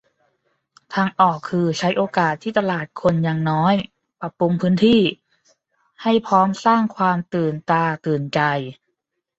[0.93, 3.73] ทางออกคือใช้โอกาสที่ตลาดคนยังน้อย
[4.19, 5.01] ปรับปรุงพื้นที่
[6.01, 8.41] ให้พร้อมสร้างความตื่นตาตื่นใจ